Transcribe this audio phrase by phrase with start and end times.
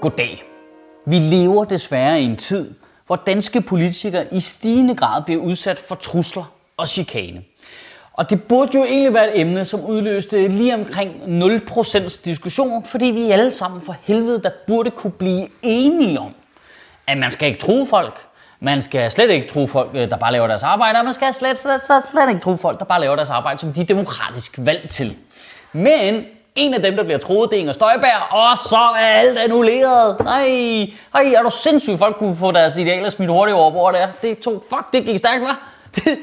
[0.00, 0.42] Goddag.
[1.06, 2.74] Vi lever desværre i en tid,
[3.06, 7.42] hvor danske politikere i stigende grad bliver udsat for trusler og chikane.
[8.12, 13.04] Og det burde jo egentlig være et emne, som udløste lige omkring 0% diskussion, fordi
[13.04, 16.34] vi alle sammen for helvede, der burde kunne blive enige om,
[17.06, 18.14] at man skal ikke tro folk,
[18.60, 21.34] man skal slet ikke tro folk, øh, der bare laver deres arbejde, og man skal
[21.34, 23.84] slet, slet, slet, slet ikke tro folk, der bare laver deres arbejde, som de er
[23.84, 25.16] demokratisk valgt til.
[25.72, 26.24] Men
[26.56, 30.16] en af dem, der bliver troet, det er Inger Støjberg, og så er alt annulleret.
[30.24, 30.46] Nej,
[31.14, 34.08] Ej, er du sindssygt, folk kunne få deres idealer smidt hurtigt over hvor det er.
[34.22, 35.54] Det tog, fuck, det gik stærkt, hva'?
[35.94, 36.18] Det,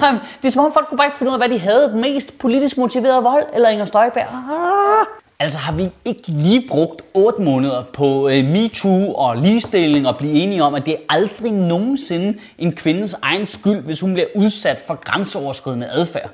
[0.00, 0.10] nej,
[0.42, 1.88] det er som om folk kunne bare ikke finde ud af, hvad de havde.
[1.88, 4.26] Den mest politisk motiverede vold, eller Inger Støjberg.
[4.26, 5.06] Ah.
[5.38, 10.32] Altså har vi ikke lige brugt 8 måneder på øh, MeToo og ligestilling og blive
[10.32, 14.82] enige om, at det er aldrig nogensinde en kvindes egen skyld, hvis hun bliver udsat
[14.86, 16.30] for grænseoverskridende adfærd.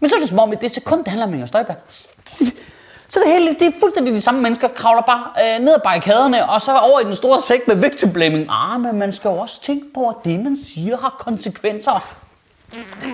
[0.00, 1.76] Men så er det som om, at det sekund, det handler om Inger Støjberg.
[3.08, 6.50] Så det hele, det er fuldstændig de samme mennesker, kravler bare øh, ned ad barrikaderne,
[6.50, 8.46] og så over i den store sæk med victim blaming.
[8.50, 12.16] Ah, men man skal jo også tænke på, at det, man siger, har konsekvenser.
[12.72, 13.12] Det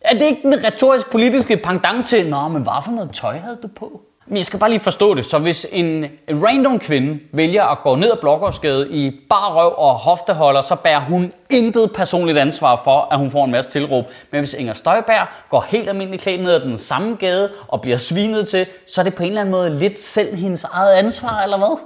[0.00, 3.58] er det ikke den retorisk politiske pendant til, Nå, men hvad for noget tøj havde
[3.62, 4.02] du på?
[4.26, 5.24] Men jeg skal bare lige forstå det.
[5.24, 9.94] Så hvis en random kvinde vælger at gå ned ad Blågårdsgade i bar røv og
[9.94, 14.04] hofteholder, så bærer hun intet personligt ansvar for, at hun får en masse tilråb.
[14.30, 17.96] Men hvis Inger Støjberg går helt almindeligt klædt ned ad den samme gade og bliver
[17.96, 21.42] svinet til, så er det på en eller anden måde lidt selv hendes eget ansvar,
[21.42, 21.78] eller hvad?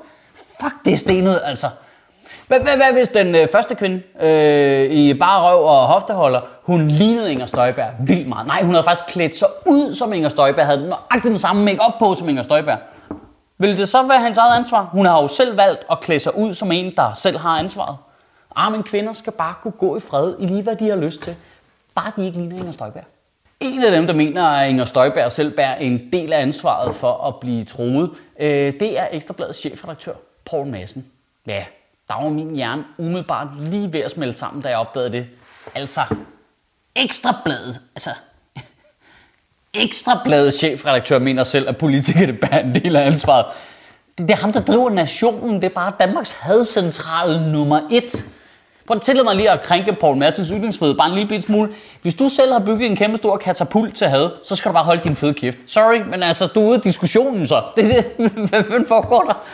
[0.60, 1.66] Fuck, det er stenet, altså.
[2.46, 6.88] Hvad, hvad, hvad hvis den øh, første kvinde øh, i bare røv og hofteholder, hun
[6.88, 8.46] lignede Inger Støjberg vildt meget?
[8.46, 11.80] Nej, hun havde faktisk klædt sig ud som Inger Støjberg, havde nøjagtigt den samme make
[11.98, 12.78] på som Inger Støjberg.
[13.58, 14.88] Vil det så være hans eget ansvar?
[14.92, 17.96] Hun har jo selv valgt at klæde sig ud som en, der selv har ansvaret.
[18.56, 21.22] Ah, Arme kvinder skal bare kunne gå i fred i lige, hvad de har lyst
[21.22, 21.36] til.
[21.94, 23.04] Bare de ikke ligner Inger Støjberg.
[23.60, 27.26] En af dem, der mener, at Inger Støjberg selv bærer en del af ansvaret for
[27.28, 30.12] at blive troet, øh, det er Ekstrabladets chefredaktør,
[30.50, 31.06] Poul Madsen.
[31.46, 31.64] Ja,
[32.08, 35.26] der var min hjerne umiddelbart lige ved at smelte sammen, da jeg opdagede det.
[35.74, 36.00] Altså,
[36.96, 38.10] Ekstrabladet, altså,
[39.74, 43.46] Ekstrabladets chefredaktør mener selv, at politikerne bærer en del af ansvaret.
[44.18, 45.54] Det, det er ham, der driver nationen.
[45.54, 48.26] Det er bare Danmarks hadcentral nummer et.
[48.86, 51.72] Prøv at tillade mig lige at krænke Paul Madsens ytringsfrihed bare en lille bit smule.
[52.02, 54.84] Hvis du selv har bygget en kæmpe stor katapult til had, så skal du bare
[54.84, 55.58] holde din fede kæft.
[55.66, 57.62] Sorry, men altså, du er ude af diskussionen så.
[57.76, 59.44] Det, det, hvad foregår der?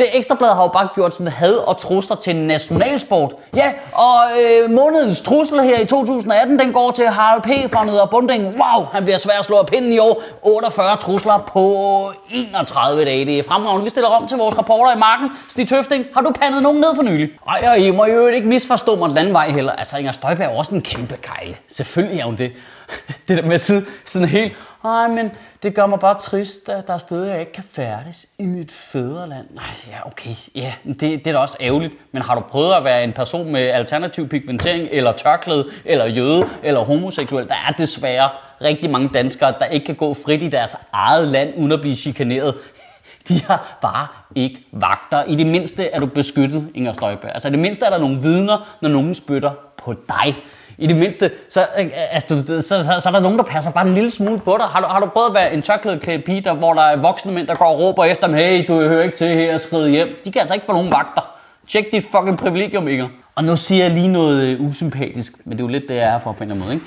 [0.00, 3.32] Det Ekstrabladet har jo bare gjort sådan had og trusler til en nationalsport.
[3.56, 7.72] Ja, og øh, månedens trussel her i 2018, den går til Harald P.
[7.74, 8.44] fra Neder Bunding.
[8.44, 10.22] Wow, han bliver svær at slå af pinden i år.
[10.42, 13.24] 48 trusler på 31 dage.
[13.24, 13.84] Det er fremragende.
[13.84, 15.30] Vi stiller om til vores rapporter i marken.
[15.48, 17.28] Stig Tøfting, har du pandet nogen ned for nylig?
[17.48, 19.72] Ej, og I må jo ikke misforstå mig den anden vej heller.
[19.72, 21.56] Altså, Inger Støjberg er også en kæmpe kejle.
[21.68, 22.52] Selvfølgelig er hun det.
[23.28, 26.86] Det der med at sidde sådan helt nej, men det gør mig bare trist, at
[26.86, 29.46] der er steder, jeg ikke kan færdes i mit fædreland.
[29.50, 30.34] Nej, ja, okay.
[30.54, 31.94] Ja, det, det er da også ærgerligt.
[32.12, 36.48] Men har du prøvet at være en person med alternativ pigmentering, eller tørklæde, eller jøde,
[36.62, 37.48] eller homoseksuel?
[37.48, 38.30] Der er desværre
[38.62, 41.96] rigtig mange danskere, der ikke kan gå frit i deres eget land, uden at blive
[41.96, 42.54] chikaneret.
[43.28, 45.24] De har bare ikke vagter.
[45.24, 47.30] I det mindste er du beskyttet, Inger Støjberg.
[47.34, 50.36] Altså i det mindste er der nogle vidner, når nogen spytter på dig
[50.78, 53.86] i det mindste, så, øh, altså, så, så, så, er der nogen, der passer bare
[53.86, 54.66] en lille smule på dig.
[54.66, 57.32] Har du, har du prøvet at være en tørklædeklædt pige, der, hvor der er voksne
[57.32, 59.90] mænd, der går og råber efter dem, hey, du hører ikke til her og skride
[59.90, 60.08] hjem.
[60.24, 61.36] De kan altså ikke få nogen vagter.
[61.68, 63.08] Tjek dit fucking privilegium, Inger.
[63.34, 66.14] Og nu siger jeg lige noget øh, usympatisk, men det er jo lidt det, jeg
[66.14, 66.86] er for på en eller anden måde, ikke?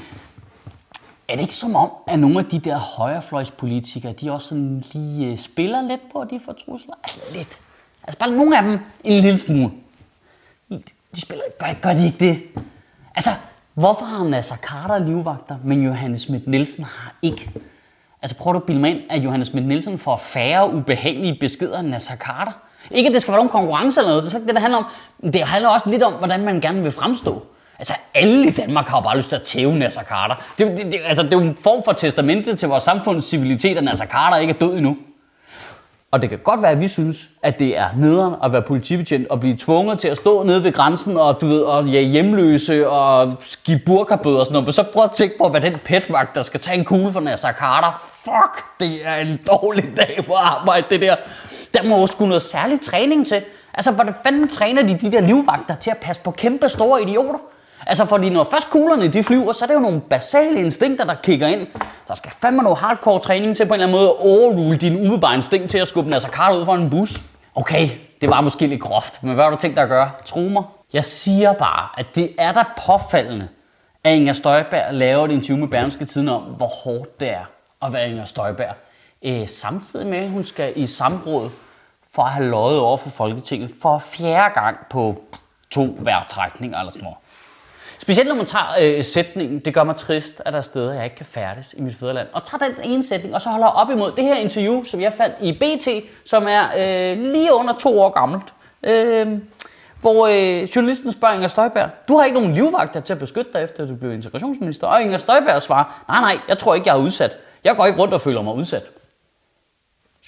[1.28, 5.32] Er det ikke som om, at nogle af de der højrefløjspolitikere, de også sådan lige
[5.32, 6.94] øh, spiller lidt på, at de får trusler?
[7.04, 7.60] Altså lidt.
[8.04, 9.72] Altså bare nogle af dem en lille smule.
[11.16, 12.42] De spiller, gør, gør de ikke det?
[13.16, 13.30] Altså,
[13.74, 17.52] Hvorfor har Nasser Carter livvagter, men Johannes Schmidt Nielsen har ikke?
[18.22, 21.88] Altså prøv at bilde mig ind, at Johannes Schmidt Nielsen får færre ubehagelige beskeder end
[21.88, 22.52] Nasser Carter.
[22.92, 24.78] Ikke at det skal være nogen konkurrence eller noget, det er ikke det, det handler
[24.78, 24.86] om.
[25.34, 27.44] Det handler også lidt om, hvordan man gerne vil fremstå.
[27.80, 30.36] Altså alle i Danmark har jo bare lyst til at tæve Nasser Carter.
[30.58, 33.78] Det, det, det, altså, det er jo en form for testamente til vores samfunds civilitet,
[33.78, 34.98] at Nasser Carter ikke er død endnu.
[36.14, 39.28] Og det kan godt være, at vi synes, at det er nederen at være politibetjent
[39.28, 42.90] og blive tvunget til at stå nede ved grænsen og, du ved, og ja, hjemløse
[42.90, 43.34] og
[43.64, 44.68] give burkabøder og sådan noget.
[44.68, 47.20] Men så prøv at tænke på, hvad den petvagt, der skal tage en kugle for
[47.20, 48.10] Nasser Carter.
[48.24, 51.16] Fuck, det er en dårlig dag på arbejde, det der.
[51.74, 53.42] Der må jo sgu noget særlig træning til.
[53.74, 57.40] Altså, hvordan fanden træner de de der livvagter til at passe på kæmpe store idioter?
[57.88, 61.16] Altså, fordi når først kuglerne de flyver, så er det jo nogle basale instinkter, der
[61.16, 61.68] kigger ind.
[62.08, 64.96] Der skal fandme noget hardcore træning til på en eller anden måde at overrule din
[64.96, 67.22] umiddelbare instinkt til at skubbe en Carter ud for en bus.
[67.56, 67.90] Okay,
[68.22, 70.12] det var måske lidt groft, men hvad har du tænkt dig at gøre?
[70.26, 70.64] Tro mig.
[70.94, 73.48] Jeg siger bare, at det er da påfaldende,
[74.04, 77.46] at Inger Støjberg laver et interview med Berlingske Tiden om, hvor hårdt det er
[77.82, 78.76] at være Inger Støjberg.
[79.24, 81.50] Øh, samtidig med, at hun skal i samråd
[82.14, 85.22] for at have løjet over for Folketinget for fjerde gang på
[85.72, 87.18] to vejrtrækninger eller sådan noget.
[88.04, 91.04] Specielt når man tager øh, sætningen, det gør mig trist, at der er steder, jeg
[91.04, 92.28] ikke kan færdes i mit fædreland.
[92.34, 95.14] Og tager den ene sætning, og så holder op imod det her interview, som jeg
[95.14, 95.88] fandt i BT,
[96.30, 98.54] som er øh, lige under to år gammelt.
[98.84, 99.28] Øh,
[100.02, 103.64] hvor øh, journalisten spørger Inger Støjberg, du har ikke nogen livvagter til at beskytte dig,
[103.64, 104.88] efter du blev integrationsminister.
[104.88, 107.38] Og Inger Støjberg svarer, nej, nej, jeg tror ikke, jeg er udsat.
[107.64, 108.84] Jeg går ikke rundt og føler mig udsat.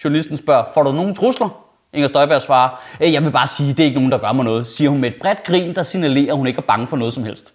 [0.04, 1.66] Journalisten spørger, får du nogen trusler?
[1.94, 4.45] Inger Støjberg svarer, øh, jeg vil bare sige, det er ikke nogen, der gør mig
[4.45, 6.98] noget, siger hun med et bredt grin, der signalerer, at hun ikke er bange for
[6.98, 7.54] noget som helst.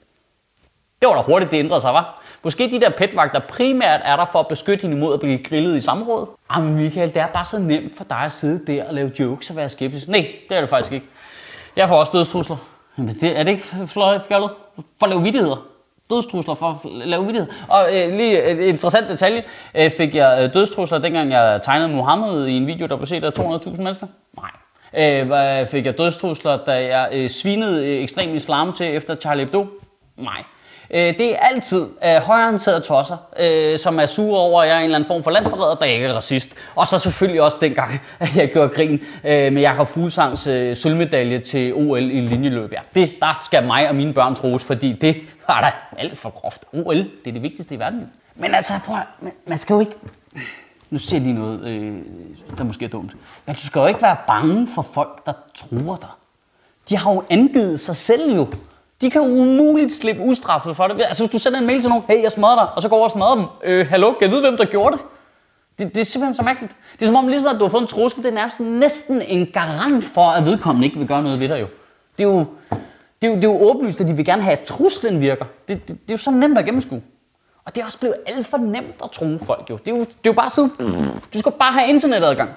[1.00, 2.22] Det var da hurtigt, det ændrede sig, var.
[2.44, 5.76] Måske de der petvagter primært er der for at beskytte hende imod at blive grillet
[5.76, 6.28] i samrådet.
[6.56, 9.12] Jamen ah, Michael, det er bare så nemt for dig at sidde der og lave
[9.20, 10.08] jokes og være skeptisk.
[10.08, 11.06] Nej, det er det faktisk ikke.
[11.76, 12.56] Jeg får også dødstrusler.
[12.98, 14.22] Jamen, det, er det ikke fjollet?
[14.98, 15.66] For at lave vidtigheder.
[16.10, 17.52] Dødstrusler for at lave vidtigheder.
[17.68, 19.42] Og øh, lige et interessant detalje.
[19.74, 23.24] Øh, fik jeg øh, dødstrusler, dengang jeg tegnede Mohammed i en video, der blev set
[23.24, 24.06] af 200.000 mennesker?
[24.36, 24.50] Nej.
[24.96, 29.66] Øh, fik jeg dødstrusler, da jeg øh, svinede øh, ekstrem islam til efter Charlie Hebdo?
[30.16, 30.44] Nej.
[30.90, 34.78] Øh, det er altid øh, højreorienterede tosser, øh, som er sure over, at jeg er
[34.78, 36.50] en eller anden form for landsforræder, der ikke er racist.
[36.74, 37.90] Og så selvfølgelig også dengang,
[38.20, 38.92] at jeg gjorde grin
[39.24, 42.72] øh, med Jakob Fuglsangs øh, sølvmedalje til OL i linjeløb.
[42.72, 45.16] Ja, det, der skal mig og mine børn troes, fordi det
[45.48, 46.64] var da alt for groft.
[46.72, 48.10] OL, det er det vigtigste i verden.
[48.34, 49.94] Men altså, prøv man, man skal jo ikke...
[50.90, 52.00] Nu siger jeg lige noget, øh,
[52.56, 53.16] der måske er dumt.
[53.46, 56.08] Men du skal jo ikke være bange for folk, der tror dig.
[56.88, 58.48] De har jo angivet sig selv jo.
[59.00, 61.00] De kan umuligt slippe ustraffet for det.
[61.00, 62.96] Altså hvis du sender en mail til nogen, hey jeg smadrer dig, og så går
[62.96, 63.44] over og smadrer dem.
[63.64, 65.04] Øh, hallo, kan jeg vide, hvem der gjorde det?
[65.78, 65.94] det?
[65.94, 66.76] Det er simpelthen så mærkeligt.
[66.92, 68.60] Det er som om lige snart at du har fået en trussel, det er nærmest
[68.60, 71.66] næsten en garant for, at vedkommende ikke vil gøre noget ved dig jo.
[72.18, 72.46] Det er jo,
[73.22, 75.44] det er jo, det er jo åbenlyst, at de vil gerne have, at truslen virker.
[75.68, 77.02] Det, det, det er jo så nemt at gennemskue.
[77.64, 79.76] Og det er også blevet alt for nemt at true folk jo.
[79.76, 80.68] Det er jo, det er jo bare så...
[81.34, 82.50] du skal bare have internetadgang.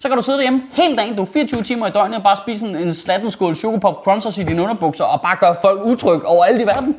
[0.00, 2.36] Så kan du sidde derhjemme hele dagen, du er 24 timer i døgnet og bare
[2.36, 6.24] spise en, en slatten skål chokopop crunchers i dine underbukser og bare gøre folk utryg
[6.24, 6.96] over alt i verden.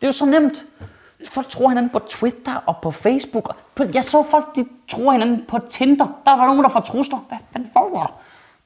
[0.00, 0.64] Det er jo så nemt.
[1.28, 3.56] Folk tror hinanden på Twitter og på Facebook.
[3.94, 6.06] Jeg så folk, de tror hinanden på Tinder.
[6.24, 7.18] Der var nogen, der får trusler.
[7.28, 8.20] Hvad fanden foregår der?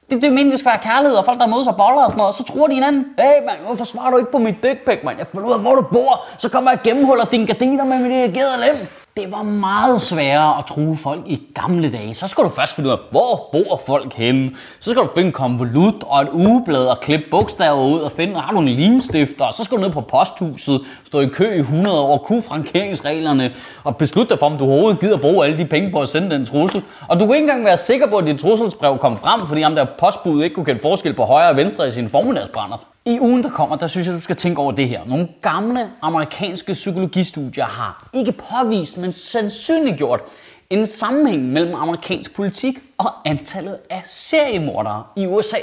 [0.09, 2.11] Det, det er meningen, det skal være kærlighed, og folk, der mødes og boller og
[2.11, 4.63] sådan noget, og så tror de hinanden, hey mand, hvorfor svarer du ikke på mit
[4.63, 5.17] dick pic, mand?
[5.17, 7.99] Jeg finder ud af, hvor du bor, så kommer jeg og gennemhuller dine gardiner med
[7.99, 8.87] mit erigerede lem.
[9.17, 12.13] Det var meget sværere at true folk i gamle dage.
[12.13, 14.51] Så skal du først finde ud af, hvor bor folk henne.
[14.79, 18.39] Så skal du finde en konvolut og et ugeblad og klippe bogstaver ud og finde,
[18.39, 19.51] har du en limstifter.
[19.51, 23.53] Så skal du ned på posthuset, stå i kø i 100 år, kunne frankeringsreglerne
[23.83, 26.35] og beslutte dig for, om du overhovedet gider bruge alle de penge på at sende
[26.35, 26.83] den trussel.
[27.07, 29.75] Og du kan ikke engang være sikker på, at dit trusselsbrev kom frem, fordi ham
[29.75, 32.94] der postbud ikke kunne kende forskel på højre og venstre i sin formiddagsbrænder.
[33.07, 35.05] I ugen, der kommer, der synes jeg, du skal tænke over det her.
[35.05, 40.21] Nogle gamle amerikanske psykologistudier har ikke påvist, men sandsynliggjort
[40.69, 45.57] en sammenhæng mellem amerikansk politik og antallet af seriemordere i USA.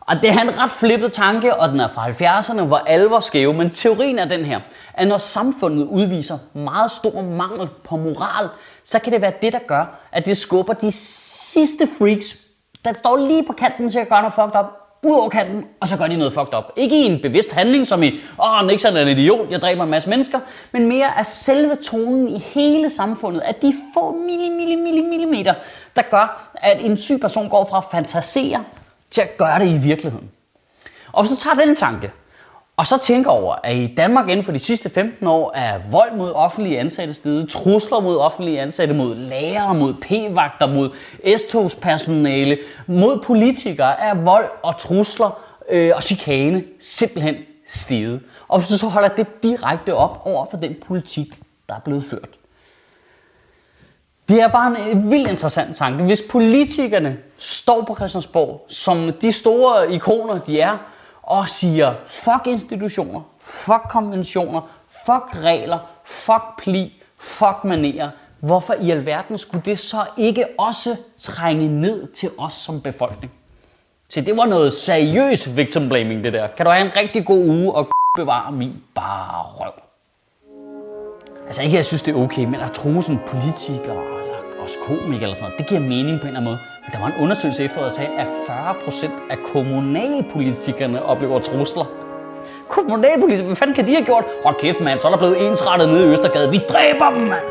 [0.00, 3.20] Og det er en ret flippet tanke, og den er fra 70'erne, hvor alle var
[3.20, 4.60] skæve, men teorien er den her,
[4.94, 8.48] at når samfundet udviser meget stor mangel på moral,
[8.84, 12.36] så kan det være det, der gør, at det skubber de sidste freaks,
[12.84, 15.88] der står lige på kanten til at gøre noget fucked up, ud over kanten, og
[15.88, 16.64] så gør de noget fucked up.
[16.76, 19.90] Ikke i en bevidst handling, som i, åh, Nixon er en idiot, jeg dræber en
[19.90, 20.40] masse mennesker,
[20.72, 25.54] men mere af selve tonen i hele samfundet, at de få milli, milli, milli, millimeter,
[25.96, 28.64] der gør, at en syg person går fra at fantasere
[29.10, 30.30] til at gøre det i virkeligheden.
[31.12, 32.12] Og hvis du tager den tanke,
[32.78, 36.12] og så tænker over, at i Danmark inden for de sidste 15 år er vold
[36.16, 40.90] mod offentlige ansatte steget, trusler mod offentlige ansatte, mod lærere, mod p-vagter, mod
[41.36, 47.34] S-togspersonale, mod politikere er vold og trusler øh, og chikane simpelthen
[47.68, 48.20] steget.
[48.48, 52.04] Og hvis du så holder det direkte op over for den politik, der er blevet
[52.04, 52.28] ført.
[54.28, 56.04] Det er bare en vildt interessant tanke.
[56.04, 60.78] Hvis politikerne står på Christiansborg som de store ikoner, de er,
[61.28, 68.10] og siger, fuck institutioner, fuck konventioner, fuck regler, fuck pli, fuck manerer.
[68.40, 73.32] Hvorfor i alverden skulle det så ikke også trænge ned til os som befolkning?
[74.08, 76.46] Så det var noget seriøs victim blaming, det der.
[76.46, 79.72] Kan du have en rigtig god uge og bevare min bare røv?
[81.46, 84.76] Altså ikke, at jeg synes, det er okay, men at tro sådan politikere eller også
[84.86, 86.58] komikere eller sådan noget, det giver mening på en eller anden måde.
[86.92, 91.84] Der var en undersøgelse efter, der sagde, at 40% af kommunalpolitikerne oplever trusler.
[92.68, 94.24] Kommunalpolitikere, hvad fanden kan de have gjort?
[94.44, 96.50] Hold kæft, mand, så er der blevet ensrettet nede i Østergade.
[96.50, 97.44] Vi dræber dem, mand!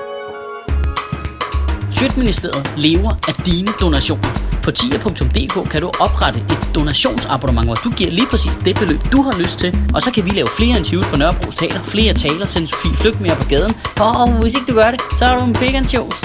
[1.91, 4.29] Sjøtministeriet lever af dine donationer.
[4.63, 9.21] På tier.dk kan du oprette et donationsabonnement, hvor du giver lige præcis det beløb, du
[9.21, 9.77] har lyst til.
[9.95, 13.21] Og så kan vi lave flere interviews på Nørrebro Teater, flere taler, sende Sofie Flygt
[13.21, 13.73] mere på gaden.
[13.99, 16.17] Og hvis ikke du gør det, så er du en vegan shows.